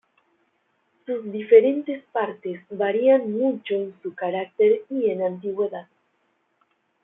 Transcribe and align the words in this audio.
Sus 1.05 1.31
diferentes 1.31 2.03
partes 2.11 2.59
varían 2.71 3.31
mucho 3.37 3.75
en 3.75 3.93
su 4.01 4.15
carácter 4.15 4.81
y 4.89 5.11
en 5.11 5.21
antigüedad. 5.21 5.87